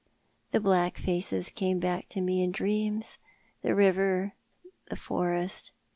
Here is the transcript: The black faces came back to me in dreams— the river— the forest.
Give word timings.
The 0.49 0.59
black 0.59 0.97
faces 0.97 1.51
came 1.51 1.77
back 1.79 2.07
to 2.07 2.21
me 2.21 2.41
in 2.41 2.51
dreams— 2.51 3.19
the 3.61 3.75
river— 3.75 4.33
the 4.89 4.95
forest. 4.95 5.73